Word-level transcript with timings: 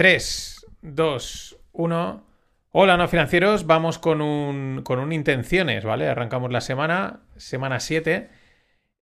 3, 0.00 0.66
2, 0.80 1.58
1. 1.72 2.26
Hola, 2.70 2.96
no 2.96 3.06
financieros. 3.06 3.66
Vamos 3.66 3.98
con 3.98 4.22
un, 4.22 4.80
con 4.82 4.98
un 4.98 5.12
intenciones, 5.12 5.84
¿vale? 5.84 6.08
Arrancamos 6.08 6.50
la 6.50 6.62
semana, 6.62 7.20
semana 7.36 7.80
7. 7.80 8.30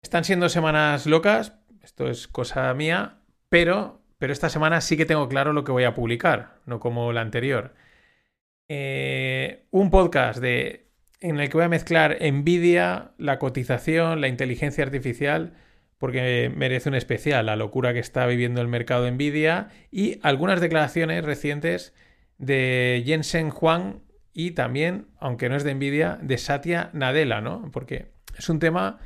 Están 0.02 0.24
siendo 0.24 0.48
semanas 0.48 1.06
locas, 1.06 1.52
esto 1.84 2.08
es 2.08 2.26
cosa 2.26 2.74
mía, 2.74 3.18
pero, 3.48 4.02
pero 4.18 4.32
esta 4.32 4.48
semana 4.48 4.80
sí 4.80 4.96
que 4.96 5.06
tengo 5.06 5.28
claro 5.28 5.52
lo 5.52 5.62
que 5.62 5.70
voy 5.70 5.84
a 5.84 5.94
publicar, 5.94 6.56
no 6.66 6.80
como 6.80 7.12
la 7.12 7.20
anterior. 7.20 7.76
Eh, 8.68 9.66
un 9.70 9.92
podcast 9.92 10.40
de, 10.40 10.90
en 11.20 11.38
el 11.38 11.48
que 11.48 11.58
voy 11.58 11.66
a 11.66 11.68
mezclar 11.68 12.18
Nvidia, 12.20 13.12
la 13.18 13.38
cotización, 13.38 14.20
la 14.20 14.26
inteligencia 14.26 14.82
artificial 14.82 15.54
porque 15.98 16.50
merece 16.54 16.88
un 16.88 16.94
especial 16.94 17.46
la 17.46 17.56
locura 17.56 17.92
que 17.92 17.98
está 17.98 18.26
viviendo 18.26 18.60
el 18.60 18.68
mercado 18.68 19.04
de 19.04 19.10
Nvidia 19.10 19.68
y 19.90 20.20
algunas 20.22 20.60
declaraciones 20.60 21.24
recientes 21.24 21.94
de 22.38 23.02
Jensen 23.04 23.52
Huang 23.52 24.00
y 24.32 24.52
también, 24.52 25.08
aunque 25.18 25.48
no 25.48 25.56
es 25.56 25.64
de 25.64 25.74
Nvidia, 25.74 26.18
de 26.22 26.38
Satya 26.38 26.90
Nadella, 26.92 27.40
¿no? 27.40 27.70
Porque 27.72 28.12
es 28.38 28.48
un 28.48 28.60
tema 28.60 29.00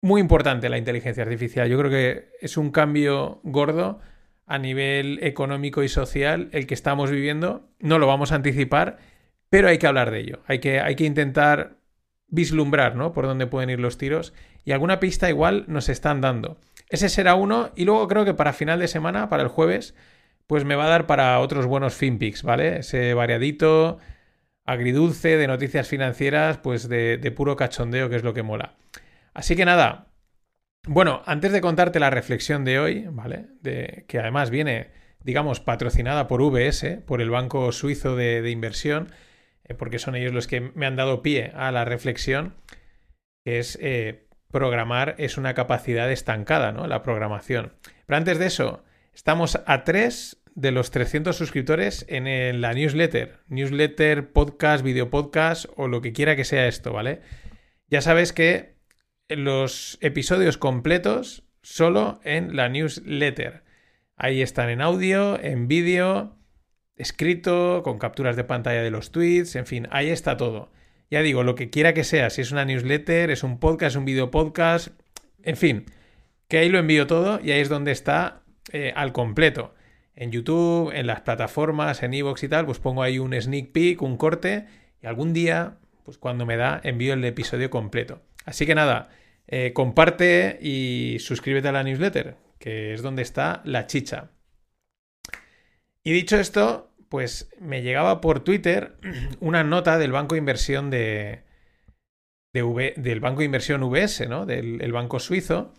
muy 0.00 0.20
importante 0.20 0.68
la 0.68 0.78
inteligencia 0.78 1.24
artificial. 1.24 1.68
Yo 1.68 1.78
creo 1.78 1.90
que 1.90 2.28
es 2.40 2.56
un 2.56 2.70
cambio 2.70 3.40
gordo 3.42 4.00
a 4.46 4.58
nivel 4.58 5.18
económico 5.22 5.82
y 5.82 5.88
social 5.88 6.48
el 6.52 6.66
que 6.66 6.74
estamos 6.74 7.10
viviendo. 7.10 7.70
No 7.80 7.98
lo 7.98 8.06
vamos 8.06 8.30
a 8.30 8.36
anticipar, 8.36 8.98
pero 9.48 9.68
hay 9.68 9.78
que 9.78 9.86
hablar 9.86 10.10
de 10.10 10.20
ello. 10.20 10.42
Hay 10.46 10.58
que, 10.58 10.78
hay 10.78 10.94
que 10.94 11.04
intentar 11.04 11.78
vislumbrar, 12.28 12.96
¿no? 12.96 13.12
Por 13.12 13.26
dónde 13.26 13.46
pueden 13.46 13.70
ir 13.70 13.80
los 13.80 13.96
tiros. 13.96 14.34
Y 14.64 14.72
alguna 14.72 15.00
pista 15.00 15.28
igual 15.28 15.64
nos 15.68 15.88
están 15.88 16.20
dando. 16.20 16.58
Ese 16.88 17.08
será 17.08 17.34
uno. 17.34 17.70
Y 17.76 17.84
luego 17.84 18.08
creo 18.08 18.24
que 18.24 18.34
para 18.34 18.52
final 18.52 18.78
de 18.80 18.88
semana, 18.88 19.28
para 19.28 19.42
el 19.42 19.48
jueves, 19.48 19.94
pues 20.46 20.64
me 20.64 20.74
va 20.74 20.86
a 20.86 20.90
dar 20.90 21.06
para 21.06 21.38
otros 21.40 21.66
buenos 21.66 21.94
FinPix, 21.94 22.42
¿vale? 22.42 22.78
Ese 22.78 23.14
variadito, 23.14 23.98
agridulce 24.64 25.36
de 25.36 25.46
noticias 25.46 25.88
financieras, 25.88 26.58
pues 26.58 26.88
de, 26.88 27.32
puro 27.36 27.56
cachondeo, 27.56 28.08
que 28.08 28.16
es 28.16 28.22
lo 28.22 28.34
que 28.34 28.42
mola. 28.42 28.76
Así 29.32 29.56
que 29.56 29.64
nada. 29.64 30.08
Bueno, 30.86 31.22
antes 31.24 31.52
de 31.52 31.62
contarte 31.62 31.98
la 31.98 32.10
reflexión 32.10 32.64
de 32.64 32.78
hoy, 32.78 33.06
¿vale? 33.10 33.46
De, 33.60 34.04
que 34.06 34.18
además 34.18 34.50
viene, 34.50 34.90
digamos, 35.22 35.60
patrocinada 35.60 36.26
por 36.28 36.42
VS, 36.42 36.98
por 37.06 37.22
el 37.22 37.30
Banco 37.30 37.72
Suizo 37.72 38.16
de, 38.16 38.42
de 38.42 38.50
Inversión, 38.50 39.08
eh, 39.64 39.74
porque 39.74 39.98
son 39.98 40.14
ellos 40.14 40.34
los 40.34 40.46
que 40.46 40.60
me 40.60 40.84
han 40.86 40.96
dado 40.96 41.22
pie 41.22 41.52
a 41.54 41.72
la 41.72 41.86
reflexión, 41.86 42.54
que 43.44 43.58
es 43.58 43.78
eh, 43.80 44.26
programar 44.54 45.16
es 45.18 45.36
una 45.36 45.52
capacidad 45.52 46.10
estancada, 46.10 46.70
¿no? 46.70 46.86
La 46.86 47.02
programación. 47.02 47.72
Pero 48.06 48.16
antes 48.16 48.38
de 48.38 48.46
eso, 48.46 48.84
estamos 49.12 49.60
a 49.66 49.82
tres 49.82 50.40
de 50.54 50.70
los 50.70 50.92
300 50.92 51.36
suscriptores 51.36 52.06
en 52.08 52.60
la 52.60 52.72
newsletter. 52.72 53.40
Newsletter, 53.48 54.32
podcast, 54.32 54.84
video 54.84 55.10
podcast 55.10 55.66
o 55.76 55.88
lo 55.88 56.00
que 56.00 56.12
quiera 56.12 56.36
que 56.36 56.44
sea 56.44 56.68
esto, 56.68 56.92
¿vale? 56.92 57.20
Ya 57.88 58.00
sabes 58.00 58.32
que 58.32 58.76
los 59.28 59.98
episodios 60.00 60.56
completos 60.56 61.42
solo 61.60 62.20
en 62.22 62.54
la 62.54 62.68
newsletter. 62.68 63.64
Ahí 64.16 64.40
están 64.40 64.70
en 64.70 64.80
audio, 64.80 65.36
en 65.42 65.66
vídeo 65.66 66.38
escrito, 66.94 67.82
con 67.82 67.98
capturas 67.98 68.36
de 68.36 68.44
pantalla 68.44 68.82
de 68.82 68.92
los 68.92 69.10
tweets, 69.10 69.56
en 69.56 69.66
fin, 69.66 69.88
ahí 69.90 70.10
está 70.10 70.36
todo. 70.36 70.70
Ya 71.10 71.22
digo, 71.22 71.42
lo 71.42 71.54
que 71.54 71.70
quiera 71.70 71.94
que 71.94 72.04
sea, 72.04 72.30
si 72.30 72.40
es 72.40 72.52
una 72.52 72.64
newsletter, 72.64 73.30
es 73.30 73.42
un 73.42 73.58
podcast, 73.58 73.96
un 73.96 74.04
video 74.04 74.30
podcast, 74.30 74.88
en 75.42 75.56
fin, 75.56 75.84
que 76.48 76.58
ahí 76.58 76.68
lo 76.68 76.78
envío 76.78 77.06
todo 77.06 77.40
y 77.42 77.52
ahí 77.52 77.60
es 77.60 77.68
donde 77.68 77.92
está 77.92 78.42
eh, 78.72 78.92
al 78.96 79.12
completo. 79.12 79.74
En 80.16 80.30
YouTube, 80.30 80.92
en 80.94 81.06
las 81.06 81.20
plataformas, 81.22 82.02
en 82.02 82.14
Evox 82.14 82.42
y 82.44 82.48
tal, 82.48 82.66
pues 82.66 82.78
pongo 82.78 83.02
ahí 83.02 83.18
un 83.18 83.38
sneak 83.38 83.72
peek, 83.72 84.02
un 84.02 84.16
corte 84.16 84.66
y 85.02 85.06
algún 85.06 85.32
día, 85.32 85.78
pues 86.04 86.18
cuando 86.18 86.46
me 86.46 86.56
da, 86.56 86.80
envío 86.84 87.14
el 87.14 87.24
episodio 87.24 87.70
completo. 87.70 88.22
Así 88.44 88.64
que 88.66 88.74
nada, 88.74 89.10
eh, 89.46 89.72
comparte 89.74 90.58
y 90.60 91.18
suscríbete 91.20 91.68
a 91.68 91.72
la 91.72 91.82
newsletter, 91.82 92.36
que 92.58 92.94
es 92.94 93.02
donde 93.02 93.22
está 93.22 93.60
la 93.64 93.86
chicha. 93.86 94.30
Y 96.02 96.12
dicho 96.12 96.36
esto, 96.38 96.93
pues 97.14 97.48
me 97.60 97.80
llegaba 97.82 98.20
por 98.20 98.40
Twitter 98.40 98.96
una 99.38 99.62
nota 99.62 99.98
del 99.98 100.10
banco 100.10 100.34
de 100.34 100.40
inversión 100.40 100.90
de, 100.90 101.44
del 102.52 103.20
banco 103.20 103.38
de 103.38 103.44
inversión 103.44 103.84
VS, 103.84 104.28
¿no? 104.28 104.46
Del 104.46 104.90
banco 104.90 105.20
suizo. 105.20 105.72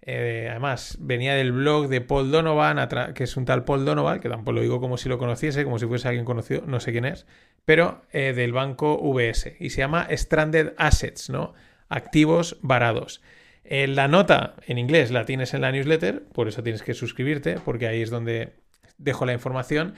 Eh, 0.00 0.48
además, 0.50 0.98
venía 0.98 1.36
del 1.36 1.52
blog 1.52 1.86
de 1.86 2.00
Paul 2.00 2.32
Donovan, 2.32 2.84
que 3.14 3.22
es 3.22 3.36
un 3.36 3.44
tal 3.44 3.64
Paul 3.64 3.84
Donovan, 3.84 4.18
que 4.18 4.28
tampoco 4.28 4.54
lo 4.54 4.60
digo 4.60 4.80
como 4.80 4.96
si 4.96 5.08
lo 5.08 5.18
conociese, 5.18 5.62
como 5.62 5.78
si 5.78 5.86
fuese 5.86 6.08
alguien 6.08 6.24
conocido, 6.24 6.64
no 6.66 6.80
sé 6.80 6.90
quién 6.90 7.04
es, 7.04 7.26
pero 7.64 8.02
eh, 8.10 8.32
del 8.32 8.52
banco 8.52 8.98
VS. 9.00 9.54
Y 9.60 9.70
se 9.70 9.82
llama 9.82 10.08
Stranded 10.10 10.72
Assets, 10.78 11.30
¿no? 11.30 11.54
Activos 11.90 12.58
varados. 12.60 13.22
Eh, 13.62 13.86
la 13.86 14.08
nota 14.08 14.56
en 14.66 14.78
inglés 14.78 15.12
la 15.12 15.26
tienes 15.26 15.54
en 15.54 15.60
la 15.60 15.70
newsletter, 15.70 16.24
por 16.24 16.48
eso 16.48 16.64
tienes 16.64 16.82
que 16.82 16.94
suscribirte, 16.94 17.60
porque 17.64 17.86
ahí 17.86 18.02
es 18.02 18.10
donde 18.10 18.54
dejo 18.98 19.26
la 19.26 19.32
información. 19.32 19.94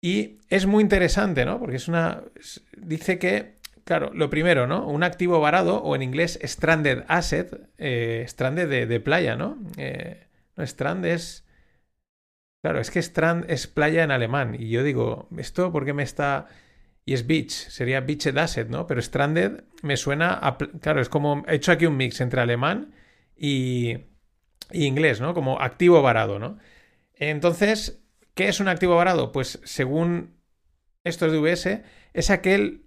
Y 0.00 0.38
es 0.48 0.66
muy 0.66 0.82
interesante, 0.82 1.44
¿no? 1.44 1.58
Porque 1.58 1.76
es 1.76 1.88
una. 1.88 2.22
Dice 2.76 3.18
que, 3.18 3.56
claro, 3.84 4.12
lo 4.14 4.30
primero, 4.30 4.66
¿no? 4.66 4.86
Un 4.86 5.02
activo 5.02 5.40
varado, 5.40 5.82
o 5.82 5.96
en 5.96 6.02
inglés 6.02 6.38
stranded 6.42 7.04
asset, 7.08 7.68
eh, 7.78 8.24
stranded 8.28 8.88
de, 8.88 9.00
playa, 9.00 9.36
¿no? 9.36 9.58
Eh, 9.76 10.26
no, 10.56 10.64
strand 10.64 11.04
es. 11.06 11.44
Claro, 12.62 12.80
es 12.80 12.90
que 12.90 12.98
strand 12.98 13.48
es 13.50 13.66
playa 13.66 14.02
en 14.04 14.10
alemán. 14.10 14.56
Y 14.58 14.70
yo 14.70 14.82
digo, 14.82 15.28
¿esto 15.38 15.72
por 15.72 15.84
qué 15.84 15.92
me 15.92 16.02
está.? 16.02 16.48
Y 17.04 17.14
es 17.14 17.26
beach, 17.26 17.50
sería 17.50 18.00
beached 18.00 18.36
asset, 18.36 18.68
¿no? 18.68 18.86
Pero 18.86 19.00
stranded 19.00 19.64
me 19.82 19.96
suena 19.96 20.38
a. 20.42 20.58
Claro, 20.58 21.00
es 21.00 21.08
como. 21.08 21.44
He 21.48 21.56
hecho 21.56 21.72
aquí 21.72 21.86
un 21.86 21.96
mix 21.96 22.20
entre 22.20 22.40
alemán 22.40 22.92
y, 23.36 23.92
y 24.72 24.84
inglés, 24.86 25.20
¿no? 25.20 25.34
Como 25.34 25.60
activo 25.60 26.02
varado, 26.02 26.38
¿no? 26.38 26.58
Entonces, 27.14 28.05
¿Qué 28.36 28.48
es 28.48 28.60
un 28.60 28.68
activo 28.68 28.94
varado? 28.96 29.32
Pues 29.32 29.60
según 29.64 30.36
estos 31.04 31.32
de 31.32 31.38
VS, 31.38 31.82
es 32.12 32.28
aquel 32.28 32.82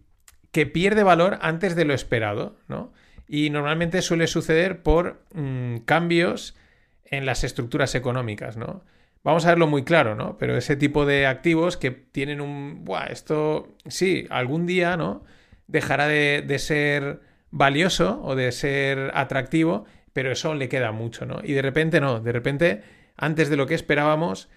que 0.51 0.67
pierde 0.67 1.01
valor 1.01 1.39
antes 1.41 1.75
de 1.75 1.85
lo 1.85 1.95
esperado, 1.95 2.59
¿no? 2.67 2.93
Y 3.27 3.49
normalmente 3.49 4.03
suele 4.03 4.27
suceder 4.27 4.83
por 4.83 5.23
mm, 5.33 5.77
cambios 5.85 6.55
en 7.03 7.25
las 7.25 7.43
estructuras 7.43 7.95
económicas, 7.95 8.57
¿no? 8.57 8.83
Vamos 9.23 9.43
a 9.45 9.49
verlo 9.49 9.65
muy 9.65 9.83
claro, 9.83 10.13
¿no? 10.13 10.37
Pero 10.37 10.55
ese 10.55 10.75
tipo 10.75 11.07
de 11.07 11.25
activos 11.25 11.77
que 11.77 11.89
tienen 11.89 12.41
un... 12.41 12.85
Buah, 12.85 13.07
esto 13.07 13.75
sí, 13.87 14.27
algún 14.29 14.67
día, 14.67 14.97
¿no? 14.97 15.23
Dejará 15.65 16.07
de, 16.07 16.43
de 16.45 16.59
ser 16.59 17.21
valioso 17.49 18.21
o 18.23 18.35
de 18.35 18.51
ser 18.51 19.09
atractivo, 19.15 19.85
pero 20.13 20.31
eso 20.31 20.53
le 20.53 20.69
queda 20.69 20.91
mucho, 20.91 21.25
¿no? 21.25 21.41
Y 21.43 21.53
de 21.53 21.63
repente 21.63 21.99
no, 21.99 22.19
de 22.19 22.33
repente, 22.33 22.83
antes 23.17 23.49
de 23.49 23.57
lo 23.57 23.65
que 23.65 23.73
esperábamos, 23.73 24.47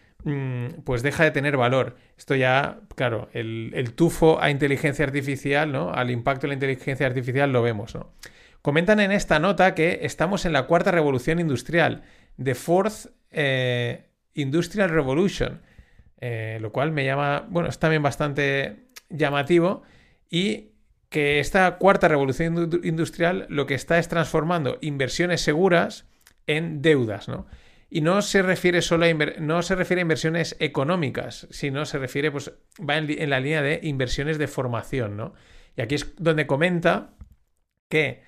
pues 0.85 1.03
deja 1.03 1.25
de 1.25 1.31
tener 1.31 1.57
valor. 1.57 1.97
Esto 2.17 2.35
ya, 2.35 2.81
claro, 2.95 3.29
el, 3.33 3.93
tufo 3.95 4.41
a 4.41 4.51
inteligencia 4.51 5.05
artificial, 5.05 5.73
¿no? 5.73 5.93
Al 5.93 6.11
impacto 6.11 6.43
de 6.43 6.49
la 6.49 6.55
inteligencia 6.55 7.07
artificial 7.07 7.53
lo 7.53 7.63
vemos, 7.63 7.95
¿no? 7.95 8.13
Comentan 8.61 9.01
en 9.01 9.11
esta 9.11 9.41
nota 9.41 9.75
que 9.75 10.01
estamos 10.03 10.45
en 10.45 10.53
la 10.53 10.67
cuarta 10.67 10.93
revolución 10.93 11.41
industrial, 11.41 12.03
the 12.43 12.55
fourth 12.55 13.07
eh, 13.33 14.07
industrial 14.35 14.91
revolution, 14.91 15.63
eh, 16.21 16.59
lo 16.61 16.71
cual 16.71 16.93
me 16.93 17.05
llama, 17.05 17.45
bueno, 17.49 17.69
es 17.69 17.81
también 17.81 18.03
bastante 18.03 18.87
llamativo 19.09 19.83
y 20.31 20.71
que 21.09 21.41
esta 21.41 21.77
cuarta 21.79 22.07
revolución 22.07 22.81
industrial 22.85 23.47
lo 23.49 23.67
que 23.67 23.75
está 23.75 23.99
es 23.99 24.09
transformando 24.09 24.79
inversiones 24.81 25.41
seguras 25.41 26.07
en 26.47 26.83
deudas, 26.83 27.29
¿no? 27.29 27.47
Y 27.95 28.01
no 28.01 28.23
se 28.23 28.41
refiere 28.41 28.81
solo 28.81 29.05
a, 29.05 29.13
no 29.39 29.61
se 29.61 29.75
refiere 29.75 30.01
inversiones 30.01 30.57
económicas, 30.61 31.47
sino 31.51 31.85
se 31.85 31.99
refiere, 31.99 32.31
pues, 32.31 32.51
va 32.81 32.97
en, 32.97 33.29
la 33.29 33.39
línea 33.39 33.61
de 33.61 33.81
inversiones 33.83 34.39
de 34.39 34.47
formación, 34.47 35.19
¿no? 35.19 35.35
Y 35.77 35.83
aquí 35.83 35.97
es 35.97 36.15
donde 36.17 36.47
comenta 36.47 37.15
que 37.91 38.23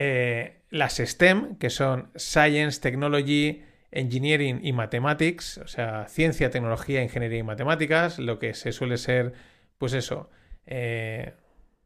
eh, 0.00 0.64
las 0.70 0.96
STEM, 0.96 1.58
que 1.58 1.70
son 1.70 2.10
Science, 2.16 2.80
Technology, 2.80 3.62
Engineering 3.92 4.62
y 4.64 4.72
Mathematics, 4.72 5.58
o 5.58 5.68
sea, 5.68 6.08
ciencia, 6.08 6.50
tecnología, 6.50 7.00
ingeniería 7.00 7.38
y 7.38 7.44
matemáticas, 7.44 8.18
lo 8.18 8.40
que 8.40 8.52
se 8.52 8.72
suele 8.72 8.96
ser, 8.96 9.32
pues 9.78 9.92
eso, 9.92 10.28
eh, 10.66 11.34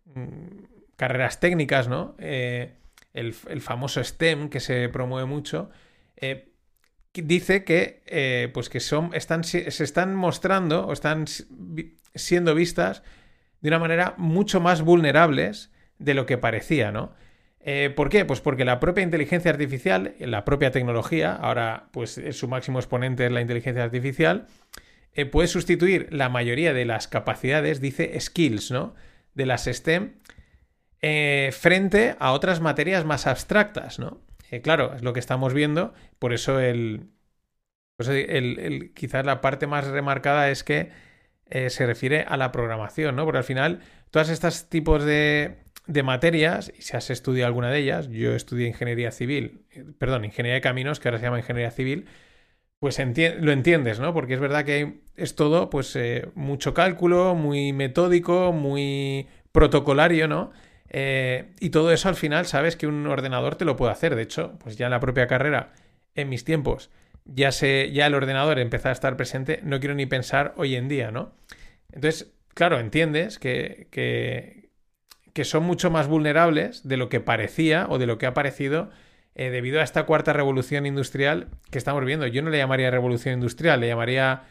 mm, 0.06 0.64
carreras 0.96 1.40
técnicas, 1.40 1.88
¿no? 1.88 2.16
Eh, 2.19 2.72
el, 3.12 3.34
famoso 3.34 4.02
STEM 4.02 4.48
que 4.48 4.60
se 4.60 4.88
promueve 4.88 5.26
mucho, 5.26 5.69
dice 7.14 7.64
que, 7.64 8.02
eh, 8.06 8.50
pues 8.54 8.68
que 8.70 8.80
son, 8.80 9.10
están, 9.14 9.44
se 9.44 9.68
están 9.68 10.14
mostrando 10.14 10.86
o 10.86 10.92
están 10.92 11.26
siendo 12.14 12.54
vistas 12.54 13.02
de 13.60 13.68
una 13.68 13.78
manera 13.78 14.14
mucho 14.16 14.60
más 14.60 14.82
vulnerables 14.82 15.70
de 15.98 16.14
lo 16.14 16.24
que 16.26 16.38
parecía, 16.38 16.90
¿no? 16.90 17.12
Eh, 17.60 17.92
¿Por 17.94 18.08
qué? 18.08 18.24
Pues 18.24 18.40
porque 18.40 18.64
la 18.64 18.80
propia 18.80 19.04
inteligencia 19.04 19.50
artificial, 19.50 20.16
la 20.18 20.44
propia 20.44 20.72
tecnología, 20.72 21.34
ahora 21.34 21.90
pues 21.92 22.20
su 22.32 22.48
máximo 22.48 22.80
exponente 22.80 23.26
es 23.26 23.30
la 23.30 23.40
inteligencia 23.40 23.84
artificial, 23.84 24.46
eh, 25.12 25.26
puede 25.26 25.46
sustituir 25.46 26.08
la 26.10 26.28
mayoría 26.28 26.72
de 26.72 26.86
las 26.86 27.06
capacidades, 27.06 27.80
dice 27.80 28.18
skills, 28.18 28.72
¿no? 28.72 28.94
De 29.34 29.46
las 29.46 29.66
STEM 29.66 30.14
frente 31.52 32.16
a 32.18 32.32
otras 32.32 32.60
materias 32.60 33.04
más 33.04 33.26
abstractas, 33.26 33.98
¿no? 33.98 34.22
Eh, 34.52 34.60
claro, 34.60 34.94
es 34.94 35.02
lo 35.02 35.14
que 35.14 35.20
estamos 35.20 35.54
viendo, 35.54 35.94
por 36.20 36.32
eso 36.34 36.60
el, 36.60 37.08
pues 37.96 38.08
el, 38.10 38.93
quizás 38.94 39.26
la 39.26 39.40
parte 39.40 39.66
más 39.66 39.87
remarcada 39.88 40.50
es 40.50 40.64
que 40.64 40.90
se 41.70 41.87
refiere 41.87 42.22
a 42.28 42.37
la 42.38 42.52
programación, 42.52 43.16
¿no? 43.16 43.25
Porque 43.26 43.38
al 43.38 43.44
final, 43.44 43.81
todas 44.10 44.31
estas 44.31 44.70
tipos 44.70 45.04
de, 45.04 45.58
de 45.87 46.02
materias, 46.02 46.72
y 46.78 46.82
si 46.82 46.96
has 46.96 47.10
estudiado 47.10 47.49
alguna 47.49 47.70
de 47.70 47.78
ellas, 47.81 48.08
yo 48.08 48.34
estudié 48.34 48.69
ingeniería 48.69 49.12
civil, 49.12 49.66
perdón, 49.99 50.25
ingeniería 50.25 50.55
de 50.56 50.60
caminos, 50.62 51.00
que 51.00 51.08
ahora 51.08 51.19
se 51.19 51.25
llama 51.26 51.38
ingeniería 51.40 51.70
civil, 51.70 52.06
pues 52.78 52.98
lo 53.40 53.52
entiendes, 53.52 54.00
¿no? 54.00 54.12
Porque 54.14 54.34
es 54.34 54.40
verdad 54.40 54.64
que 54.64 55.02
es 55.16 55.37
todo, 55.37 55.70
pues, 55.70 55.94
eh, 55.96 56.28
mucho 56.34 56.75
cálculo, 56.75 57.34
muy 57.34 57.72
metódico, 57.72 58.52
muy 58.52 59.28
protocolario, 59.52 60.28
¿no? 60.28 60.52
Eh, 60.94 61.54
y 61.58 61.70
todo 61.70 61.90
eso 61.90 62.10
al 62.10 62.16
final 62.16 62.44
sabes 62.46 62.76
que 62.76 62.86
un 62.86 63.06
ordenador 63.06 63.56
te 63.56 63.64
lo 63.64 63.76
puede 63.76 63.92
hacer. 63.92 64.14
De 64.14 64.22
hecho, 64.22 64.58
pues 64.58 64.76
ya 64.76 64.86
en 64.86 64.92
la 64.92 65.00
propia 65.00 65.26
carrera, 65.26 65.72
en 66.14 66.28
mis 66.28 66.44
tiempos, 66.44 66.90
ya, 67.24 67.50
se, 67.50 67.90
ya 67.92 68.06
el 68.06 68.14
ordenador 68.14 68.58
empezó 68.58 68.90
a 68.90 68.92
estar 68.92 69.16
presente, 69.16 69.60
no 69.64 69.80
quiero 69.80 69.94
ni 69.94 70.06
pensar 70.06 70.52
hoy 70.56 70.76
en 70.76 70.88
día, 70.88 71.10
¿no? 71.10 71.32
Entonces, 71.92 72.34
claro, 72.54 72.78
entiendes 72.78 73.38
que, 73.38 73.88
que, 73.90 74.70
que 75.32 75.44
son 75.44 75.64
mucho 75.64 75.90
más 75.90 76.08
vulnerables 76.08 76.86
de 76.86 76.96
lo 76.98 77.08
que 77.08 77.20
parecía 77.20 77.86
o 77.88 77.98
de 77.98 78.06
lo 78.06 78.18
que 78.18 78.26
ha 78.26 78.34
parecido 78.34 78.90
eh, 79.34 79.50
debido 79.50 79.80
a 79.80 79.84
esta 79.84 80.04
cuarta 80.04 80.32
revolución 80.34 80.84
industrial 80.86 81.48
que 81.70 81.78
estamos 81.78 82.04
viendo. 82.04 82.26
Yo 82.26 82.42
no 82.42 82.50
le 82.50 82.58
llamaría 82.58 82.90
revolución 82.90 83.34
industrial, 83.34 83.80
le 83.80 83.88
llamaría 83.88 84.42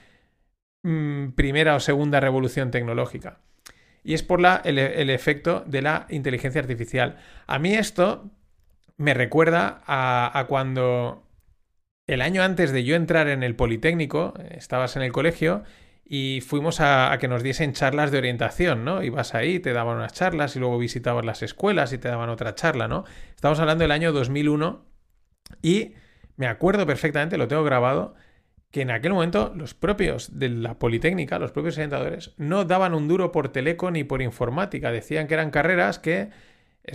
mm, 0.84 1.32
primera 1.32 1.76
o 1.76 1.80
segunda 1.80 2.20
revolución 2.20 2.72
tecnológica. 2.72 3.40
Y 4.04 4.14
es 4.14 4.24
por 4.24 4.42
la, 4.42 4.62
el, 4.64 5.10
efecto 5.10 5.64
de 5.68 5.82
la 5.82 6.08
inteligencia 6.10 6.62
artificial. 6.62 7.18
A 7.48 7.60
mí 7.60 7.74
esto 7.74 8.32
me 8.98 9.14
recuerda 9.14 9.82
a, 9.86 10.46
cuando 10.48 11.28
el 12.08 12.22
año 12.22 12.44
antes 12.44 12.72
de 12.72 12.84
yo 12.84 12.96
entrar 12.96 13.28
en 13.28 13.44
el 13.44 13.56
Politécnico, 13.56 14.34
estabas 14.50 14.96
en 14.96 15.04
el 15.04 15.12
colegio 15.12 15.64
y 16.04 16.42
fuimos 16.42 16.82
a, 16.82 17.16
que 17.20 17.28
nos 17.28 17.44
diesen 17.44 17.74
charlas 17.74 18.12
de 18.12 18.18
orientación, 18.18 18.84
¿no? 18.84 19.04
Ibas 19.04 19.36
ahí, 19.36 19.60
te 19.60 19.74
daban 19.74 19.98
unas 19.98 20.14
charlas 20.14 20.56
y 20.56 20.60
luego 20.60 20.78
visitabas 20.78 21.24
las 21.24 21.44
escuelas 21.44 21.94
y 21.94 21.98
te 21.98 22.10
daban 22.10 22.30
otra 22.30 22.56
charla, 22.56 22.88
¿no? 22.88 23.06
Estamos 23.36 23.60
hablando 23.60 23.84
del 23.84 23.92
año 23.92 24.12
2001 24.12 24.86
y 25.62 25.94
me 26.38 26.48
acuerdo 26.48 26.86
perfectamente, 26.86 27.38
lo 27.38 27.48
tengo 27.48 27.64
grabado, 27.64 28.16
que 28.72 28.82
en 28.82 28.92
aquel 28.92 29.14
momento 29.14 29.54
los 29.56 29.74
propios 29.74 30.40
de 30.40 30.50
la 30.50 30.76
Politécnica, 30.76 31.40
los 31.40 31.52
propios 31.52 31.76
orientadores, 31.76 32.32
no 32.38 32.64
daban 32.64 32.94
un 32.94 33.08
duro 33.08 33.32
por 33.32 33.50
teleco 33.50 33.92
ni 33.92 34.04
por 34.04 34.22
informática. 34.22 34.92
Decían 34.92 35.28
que 35.28 35.34
eran 35.34 35.52
carreras 35.52 36.00
que 36.00 36.30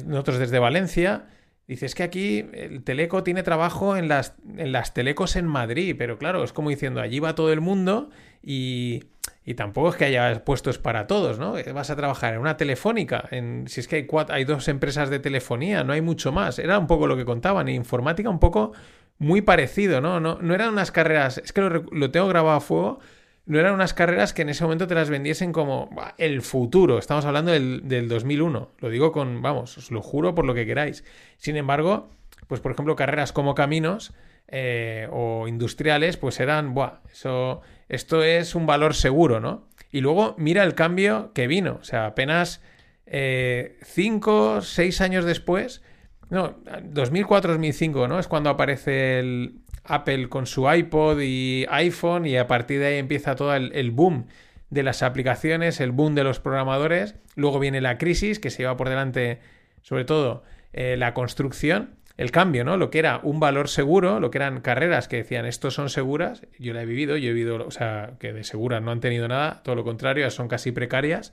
nosotros 0.05 0.39
desde 0.39 0.59
Valencia, 0.59 1.27
dices 1.69 1.95
que 1.95 2.03
aquí 2.03 2.47
el 2.53 2.83
teleco 2.85 3.23
tiene 3.23 3.43
trabajo 3.43 3.97
en 3.97 4.09
las, 4.09 4.35
en 4.57 4.73
las 4.73 4.95
telecos 4.95 5.37
en 5.37 5.47
Madrid, 5.47 5.95
pero 5.99 6.19
claro, 6.19 6.45
es 6.45 6.53
como 6.53 6.71
diciendo, 6.71 7.01
allí 7.01 7.19
va 7.19 7.35
todo 7.35 7.53
el 7.53 7.61
mundo 7.61 8.11
y, 8.43 9.05
y 9.45 9.55
tampoco 9.55 9.91
es 9.91 9.97
que 9.97 10.05
haya 10.05 10.45
puestos 10.45 10.79
para 10.79 11.07
todos, 11.07 11.39
¿no? 11.39 11.55
Vas 11.73 11.91
a 11.91 11.97
trabajar 11.97 12.35
en 12.35 12.41
una 12.41 12.57
telefónica, 12.57 13.29
si 13.67 13.81
es 13.81 13.87
que 13.87 13.97
hay, 13.97 14.07
cuatro, 14.07 14.35
hay 14.35 14.45
dos 14.45 14.67
empresas 14.69 15.09
de 15.09 15.21
telefonía, 15.21 15.85
no 15.85 15.93
hay 15.93 16.01
mucho 16.01 16.33
más. 16.33 16.59
Era 16.59 16.79
un 16.79 16.89
poco 16.89 17.07
lo 17.07 17.17
que 17.17 17.25
contaban, 17.25 17.69
y 17.69 17.75
informática 17.75 18.29
un 18.29 18.41
poco 18.41 18.73
muy 19.19 19.43
parecido, 19.43 20.01
¿no? 20.01 20.21
No, 20.21 20.39
no 20.41 20.55
eran 20.55 20.71
unas 20.71 20.91
carreras, 20.91 21.39
es 21.39 21.53
que 21.53 21.61
lo, 21.61 22.11
tengo 22.11 22.27
grabado 22.27 22.57
a 22.57 22.61
fuego, 22.61 22.99
no 23.47 23.61
eran 23.61 23.75
unas 23.75 23.95
carreras 23.95 24.33
que 24.33 24.43
en 24.43 24.49
ese 24.49 24.65
momento 24.65 24.87
te 24.87 24.95
las 24.95 25.09
vendiesen 25.09 25.53
como 25.53 25.89
el 26.19 26.43
futuro. 26.43 26.99
Estamos 26.99 27.25
hablando 27.25 27.53
del, 27.53 27.89
del, 27.89 28.09
2001. 28.09 28.71
Lo 28.79 28.91
digo 28.91 29.13
con, 29.13 29.41
vamos, 29.41 29.79
os 29.79 29.91
lo 29.91 30.03
juro 30.03 30.35
por 30.35 30.45
lo 30.45 30.53
que 30.53 30.67
queráis. 30.67 31.05
Sin 31.37 31.57
embargo, 31.57 32.09
pues 32.49 32.61
por 32.61 32.73
ejemplo, 32.73 32.97
carreras 32.97 33.33
como 33.33 33.55
caminos 33.55 34.13
eh, 34.49 35.09
o 35.13 35.47
industriales, 35.47 36.17
pues 36.17 36.41
eran, 36.41 36.75
buah, 36.75 37.01
eso, 37.11 37.61
esto 37.89 38.25
es 38.25 38.57
un 38.57 38.67
valor 38.67 38.95
seguro, 38.95 39.39
¿no? 39.41 39.69
Y 39.93 40.01
luego 40.01 40.35
mira 40.39 40.65
el 40.65 40.75
cambio 40.75 41.33
que 41.33 41.47
vino. 41.47 41.79
O 41.81 41.85
sea, 41.85 42.07
apenas 42.07 42.61
5, 43.07 43.11
eh, 43.13 44.61
6 44.63 45.01
años 45.01 45.25
después 45.25 45.83
no, 46.29 46.57
2004-2005, 46.65 48.09
¿no? 48.09 48.19
Es 48.19 48.27
cuando 48.27 48.51
aparece 48.51 49.21
el 49.21 49.61
Apple 49.89 50.29
con 50.29 50.47
su 50.47 50.71
iPod 50.71 51.21
y 51.21 51.67
iPhone 51.71 52.27
y 52.27 52.37
a 52.37 52.47
partir 52.47 52.81
de 52.81 52.87
ahí 52.87 52.99
empieza 52.99 53.37
todo 53.37 53.55
el, 53.55 53.91
boom 53.91 54.27
de 54.71 54.83
las 54.83 55.03
aplicaciones, 55.03 55.81
el 55.81 55.93
boom 55.93 56.15
de 56.15 56.25
los 56.25 56.41
programadores. 56.41 57.15
Luego 57.35 57.59
viene 57.59 57.81
la 57.81 57.99
crisis 57.99 58.39
que 58.39 58.51
se 58.51 58.63
lleva 58.63 58.77
por 58.77 58.89
delante, 58.89 59.41
sobre 59.83 60.05
todo, 60.05 60.43
eh, 60.73 60.97
la 60.97 61.15
construcción, 61.15 61.97
el 62.17 62.31
cambio, 62.31 62.65
¿no? 62.65 62.77
Lo 62.77 62.91
que 62.91 62.99
era 62.99 63.21
un 63.23 63.41
valor 63.41 63.69
seguro, 63.69 64.21
lo 64.21 64.31
que 64.31 64.39
eran 64.39 64.61
carreras 64.61 65.09
que 65.09 65.17
decían 65.17 65.45
estos 65.45 65.75
son 65.75 65.91
seguras. 65.91 66.43
Yo 66.59 66.73
la 66.73 66.83
he 66.83 66.87
vivido, 66.87 67.17
yo 67.17 67.31
he 67.31 67.33
vivido, 67.33 67.67
o 67.67 67.71
sea, 67.71 68.13
que 68.19 68.33
de 68.33 68.45
seguras 68.45 68.83
no 68.83 68.91
han 68.91 69.01
tenido 69.01 69.29
nada, 69.29 69.63
todo 69.63 69.75
lo 69.75 69.85
contrario, 69.85 70.31
son 70.31 70.49
casi 70.49 70.73
precarias. 70.73 71.33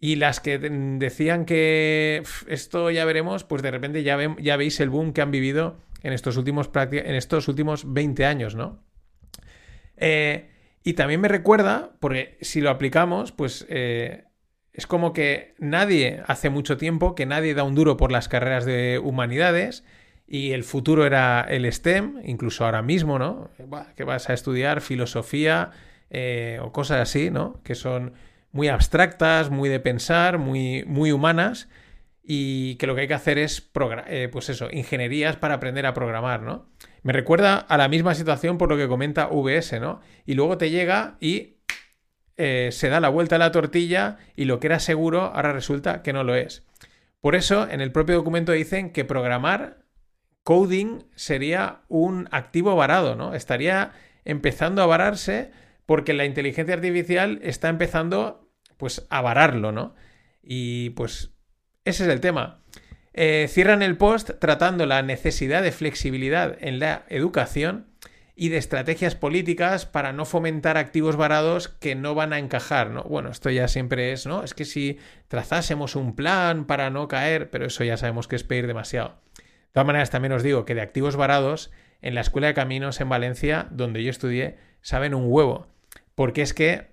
Y 0.00 0.16
las 0.16 0.38
que 0.38 0.58
decían 0.58 1.44
que 1.44 2.22
esto 2.46 2.90
ya 2.90 3.04
veremos, 3.04 3.42
pues 3.42 3.62
de 3.62 3.70
repente 3.72 4.04
ya, 4.04 4.16
ya 4.38 4.56
veis 4.56 4.78
el 4.78 4.90
boom 4.90 5.12
que 5.12 5.22
han 5.22 5.32
vivido 5.32 5.76
en 6.02 6.12
estos 6.12 6.36
últimos, 6.36 6.70
en 6.74 7.14
estos 7.14 7.48
últimos 7.48 7.92
20 7.92 8.24
años, 8.24 8.54
¿no? 8.54 8.82
Eh, 9.96 10.50
y 10.82 10.94
también 10.94 11.20
me 11.20 11.28
recuerda, 11.28 11.92
porque 12.00 12.38
si 12.40 12.60
lo 12.60 12.70
aplicamos, 12.70 13.32
pues 13.32 13.66
eh, 13.68 14.24
es 14.72 14.86
como 14.86 15.12
que 15.12 15.54
nadie, 15.58 16.22
hace 16.26 16.50
mucho 16.50 16.76
tiempo, 16.76 17.14
que 17.14 17.26
nadie 17.26 17.54
da 17.54 17.64
un 17.64 17.74
duro 17.74 17.96
por 17.96 18.12
las 18.12 18.28
carreras 18.28 18.64
de 18.64 19.00
humanidades 19.02 19.84
y 20.26 20.52
el 20.52 20.62
futuro 20.62 21.04
era 21.04 21.40
el 21.48 21.70
STEM, 21.70 22.20
incluso 22.24 22.64
ahora 22.64 22.82
mismo, 22.82 23.18
¿no? 23.18 23.50
Que 23.96 24.04
vas 24.04 24.30
a 24.30 24.34
estudiar 24.34 24.80
filosofía 24.80 25.70
eh, 26.10 26.60
o 26.62 26.70
cosas 26.72 27.00
así, 27.00 27.30
¿no? 27.30 27.60
Que 27.64 27.74
son 27.74 28.12
muy 28.52 28.68
abstractas, 28.68 29.50
muy 29.50 29.68
de 29.68 29.80
pensar, 29.80 30.38
muy, 30.38 30.84
muy 30.86 31.12
humanas 31.12 31.68
y 32.30 32.74
que 32.74 32.86
lo 32.86 32.94
que 32.94 33.00
hay 33.00 33.08
que 33.08 33.14
hacer 33.14 33.38
es, 33.38 33.70
eh, 34.06 34.28
pues 34.30 34.50
eso, 34.50 34.68
ingenierías 34.70 35.36
para 35.36 35.54
aprender 35.54 35.86
a 35.86 35.94
programar, 35.94 36.42
¿no? 36.42 36.68
Me 37.02 37.14
recuerda 37.14 37.56
a 37.56 37.78
la 37.78 37.88
misma 37.88 38.14
situación 38.14 38.58
por 38.58 38.68
lo 38.68 38.76
que 38.76 38.86
comenta 38.86 39.28
VS, 39.28 39.80
¿no? 39.80 40.02
Y 40.26 40.34
luego 40.34 40.58
te 40.58 40.68
llega 40.68 41.16
y 41.20 41.56
eh, 42.36 42.68
se 42.70 42.90
da 42.90 43.00
la 43.00 43.08
vuelta 43.08 43.36
a 43.36 43.38
la 43.38 43.50
tortilla 43.50 44.18
y 44.36 44.44
lo 44.44 44.60
que 44.60 44.66
era 44.66 44.78
seguro 44.78 45.22
ahora 45.34 45.54
resulta 45.54 46.02
que 46.02 46.12
no 46.12 46.22
lo 46.22 46.34
es. 46.34 46.66
Por 47.22 47.34
eso, 47.34 47.66
en 47.66 47.80
el 47.80 47.92
propio 47.92 48.16
documento 48.16 48.52
dicen 48.52 48.92
que 48.92 49.06
programar, 49.06 49.86
coding, 50.42 51.04
sería 51.14 51.80
un 51.88 52.28
activo 52.30 52.76
varado, 52.76 53.16
¿no? 53.16 53.32
Estaría 53.32 53.92
empezando 54.26 54.82
a 54.82 54.86
vararse 54.86 55.50
porque 55.86 56.12
la 56.12 56.26
inteligencia 56.26 56.74
artificial 56.74 57.40
está 57.42 57.70
empezando 57.70 58.50
pues 58.76 59.06
a 59.08 59.22
vararlo, 59.22 59.72
¿no? 59.72 59.94
Y 60.42 60.90
pues 60.90 61.32
ese 61.88 62.04
es 62.04 62.10
el 62.10 62.20
tema. 62.20 62.60
Eh, 63.14 63.46
cierran 63.48 63.82
el 63.82 63.96
post 63.96 64.30
tratando 64.38 64.86
la 64.86 65.02
necesidad 65.02 65.62
de 65.62 65.72
flexibilidad 65.72 66.56
en 66.60 66.78
la 66.78 67.04
educación 67.08 67.86
y 68.36 68.50
de 68.50 68.58
estrategias 68.58 69.16
políticas 69.16 69.86
para 69.86 70.12
no 70.12 70.24
fomentar 70.24 70.76
activos 70.76 71.16
varados 71.16 71.68
que 71.68 71.96
no 71.96 72.14
van 72.14 72.32
a 72.32 72.38
encajar, 72.38 72.90
¿no? 72.90 73.02
Bueno, 73.02 73.30
esto 73.30 73.50
ya 73.50 73.66
siempre 73.66 74.12
es, 74.12 74.26
¿no? 74.26 74.44
Es 74.44 74.54
que 74.54 74.64
si 74.64 74.98
trazásemos 75.26 75.96
un 75.96 76.14
plan 76.14 76.64
para 76.64 76.90
no 76.90 77.08
caer, 77.08 77.50
pero 77.50 77.66
eso 77.66 77.82
ya 77.82 77.96
sabemos 77.96 78.28
que 78.28 78.36
es 78.36 78.44
pedir 78.44 78.68
demasiado. 78.68 79.20
De 79.36 79.72
todas 79.72 79.86
maneras, 79.86 80.10
también 80.10 80.32
os 80.32 80.44
digo 80.44 80.64
que 80.64 80.76
de 80.76 80.82
activos 80.82 81.16
varados, 81.16 81.72
en 82.00 82.14
la 82.14 82.20
Escuela 82.20 82.46
de 82.46 82.54
Caminos 82.54 83.00
en 83.00 83.08
Valencia, 83.08 83.66
donde 83.72 84.04
yo 84.04 84.10
estudié, 84.10 84.56
saben 84.82 85.14
un 85.14 85.24
huevo 85.26 85.66
porque 86.18 86.42
es 86.42 86.52
que 86.52 86.88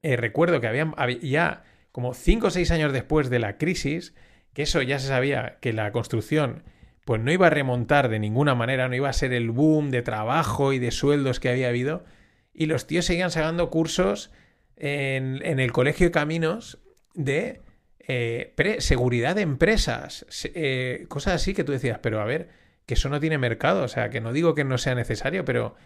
eh, 0.00 0.16
recuerdo 0.16 0.58
que 0.58 0.66
habían, 0.66 0.94
ya 1.20 1.64
como 1.94 2.12
5 2.12 2.48
o 2.48 2.50
6 2.50 2.72
años 2.72 2.92
después 2.92 3.30
de 3.30 3.38
la 3.38 3.56
crisis, 3.56 4.14
que 4.52 4.62
eso 4.62 4.82
ya 4.82 4.98
se 4.98 5.06
sabía 5.06 5.58
que 5.60 5.72
la 5.72 5.92
construcción 5.92 6.64
pues 7.04 7.22
no 7.22 7.30
iba 7.30 7.46
a 7.46 7.50
remontar 7.50 8.08
de 8.08 8.18
ninguna 8.18 8.56
manera, 8.56 8.88
no 8.88 8.96
iba 8.96 9.08
a 9.08 9.12
ser 9.12 9.32
el 9.32 9.52
boom 9.52 9.92
de 9.92 10.02
trabajo 10.02 10.72
y 10.72 10.80
de 10.80 10.90
sueldos 10.90 11.38
que 11.38 11.50
había 11.50 11.68
habido, 11.68 12.04
y 12.52 12.66
los 12.66 12.88
tíos 12.88 13.04
seguían 13.04 13.30
sacando 13.30 13.70
cursos 13.70 14.32
en, 14.76 15.40
el 15.44 15.70
Colegio 15.70 16.08
de 16.08 16.10
Caminos 16.10 16.80
de 17.14 17.60
eh, 18.00 18.76
seguridad 18.80 19.36
de 19.36 19.42
empresas, 19.42 20.26
eh, 20.52 21.06
cosas 21.06 21.34
así 21.34 21.54
que 21.54 21.62
tú 21.62 21.70
decías, 21.70 22.00
pero 22.02 22.20
a 22.20 22.24
ver, 22.24 22.48
que 22.86 22.94
eso 22.94 23.08
no 23.08 23.20
tiene 23.20 23.38
mercado, 23.38 23.84
o 23.84 23.88
sea, 23.88 24.10
que 24.10 24.20
no 24.20 24.32
digo 24.32 24.56
que 24.56 24.64
no 24.64 24.78
sea 24.78 24.96
necesario, 24.96 25.44
pero 25.44 25.76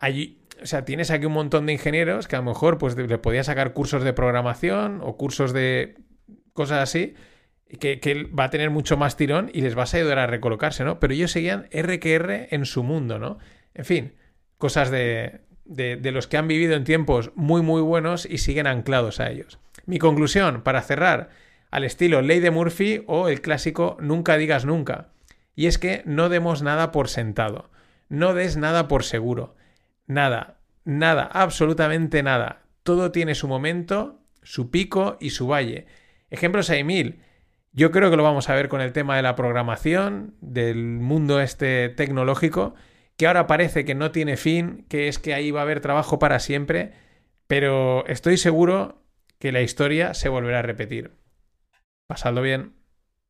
allí, 0.00 0.41
o 0.60 0.66
sea, 0.66 0.84
tienes 0.84 1.10
aquí 1.10 1.26
un 1.26 1.32
montón 1.32 1.66
de 1.66 1.72
ingenieros 1.72 2.28
que 2.28 2.36
a 2.36 2.40
lo 2.40 2.44
mejor 2.44 2.78
pues 2.78 2.96
le 2.96 3.18
podías 3.18 3.46
sacar 3.46 3.72
cursos 3.72 4.04
de 4.04 4.12
programación 4.12 5.00
o 5.02 5.16
cursos 5.16 5.52
de 5.52 5.96
cosas 6.52 6.82
así, 6.82 7.14
que, 7.80 8.00
que, 8.00 8.24
va 8.24 8.44
a 8.44 8.50
tener 8.50 8.70
mucho 8.70 8.96
más 8.96 9.16
tirón 9.16 9.50
y 9.52 9.62
les 9.62 9.74
vas 9.74 9.94
a 9.94 9.96
ayudar 9.96 10.18
a 10.18 10.26
recolocarse, 10.26 10.84
¿no? 10.84 11.00
Pero 11.00 11.14
ellos 11.14 11.32
seguían 11.32 11.68
R 11.70 11.98
que 12.00 12.14
R 12.14 12.48
en 12.50 12.66
su 12.66 12.82
mundo, 12.82 13.18
¿no? 13.18 13.38
En 13.74 13.84
fin, 13.84 14.14
cosas 14.58 14.90
de, 14.90 15.40
de, 15.64 15.96
de 15.96 16.12
los 16.12 16.26
que 16.26 16.36
han 16.36 16.48
vivido 16.48 16.74
en 16.74 16.84
tiempos 16.84 17.32
muy 17.34 17.62
muy 17.62 17.80
buenos 17.80 18.26
y 18.26 18.38
siguen 18.38 18.66
anclados 18.66 19.20
a 19.20 19.30
ellos. 19.30 19.58
Mi 19.86 19.98
conclusión, 19.98 20.62
para 20.62 20.82
cerrar, 20.82 21.30
al 21.70 21.84
estilo 21.84 22.20
Ley 22.20 22.40
de 22.40 22.50
Murphy 22.50 23.02
o 23.06 23.28
el 23.28 23.40
clásico 23.40 23.96
Nunca 24.00 24.36
digas 24.36 24.64
nunca. 24.64 25.08
Y 25.56 25.66
es 25.66 25.78
que 25.78 26.02
no 26.04 26.28
demos 26.28 26.62
nada 26.62 26.92
por 26.92 27.08
sentado, 27.08 27.70
no 28.08 28.34
des 28.34 28.56
nada 28.56 28.88
por 28.88 29.04
seguro, 29.04 29.54
nada, 30.06 30.60
nada, 30.84 31.24
absolutamente 31.24 32.22
nada. 32.22 32.62
Todo 32.82 33.12
tiene 33.12 33.34
su 33.34 33.48
momento, 33.48 34.20
su 34.42 34.70
pico 34.70 35.16
y 35.20 35.30
su 35.30 35.46
valle. 35.46 35.86
Ejemplos 36.30 36.70
hay 36.70 36.84
mil. 36.84 37.22
Yo 37.72 37.90
creo 37.90 38.10
que 38.10 38.16
lo 38.16 38.22
vamos 38.22 38.48
a 38.50 38.54
ver 38.54 38.68
con 38.68 38.80
el 38.80 38.92
tema 38.92 39.16
de 39.16 39.22
la 39.22 39.36
programación, 39.36 40.34
del 40.40 40.98
mundo 40.98 41.40
este 41.40 41.88
tecnológico, 41.88 42.74
que 43.16 43.26
ahora 43.26 43.46
parece 43.46 43.84
que 43.84 43.94
no 43.94 44.10
tiene 44.10 44.36
fin, 44.36 44.84
que 44.88 45.08
es 45.08 45.18
que 45.18 45.34
ahí 45.34 45.50
va 45.50 45.60
a 45.60 45.62
haber 45.62 45.80
trabajo 45.80 46.18
para 46.18 46.38
siempre, 46.38 46.92
pero 47.46 48.06
estoy 48.06 48.36
seguro 48.36 49.02
que 49.38 49.52
la 49.52 49.62
historia 49.62 50.14
se 50.14 50.28
volverá 50.28 50.60
a 50.60 50.62
repetir. 50.62 51.12
Pasadlo 52.06 52.42
bien. 52.42 52.81